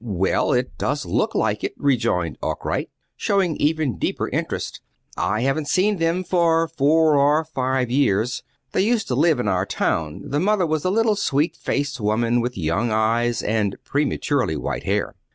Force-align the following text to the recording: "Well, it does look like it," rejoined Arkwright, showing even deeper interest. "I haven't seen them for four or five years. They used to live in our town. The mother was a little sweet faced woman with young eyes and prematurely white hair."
"Well, 0.03 0.51
it 0.51 0.79
does 0.79 1.05
look 1.05 1.35
like 1.35 1.63
it," 1.63 1.75
rejoined 1.77 2.39
Arkwright, 2.41 2.89
showing 3.15 3.55
even 3.57 3.99
deeper 3.99 4.29
interest. 4.29 4.81
"I 5.15 5.41
haven't 5.41 5.67
seen 5.67 5.97
them 5.97 6.23
for 6.23 6.67
four 6.67 7.15
or 7.19 7.45
five 7.45 7.91
years. 7.91 8.41
They 8.71 8.81
used 8.81 9.07
to 9.09 9.15
live 9.15 9.39
in 9.39 9.47
our 9.47 9.67
town. 9.67 10.23
The 10.25 10.39
mother 10.39 10.65
was 10.65 10.83
a 10.85 10.89
little 10.89 11.15
sweet 11.15 11.55
faced 11.55 12.01
woman 12.01 12.41
with 12.41 12.57
young 12.57 12.89
eyes 12.89 13.43
and 13.43 13.75
prematurely 13.83 14.57
white 14.57 14.85
hair." 14.85 15.13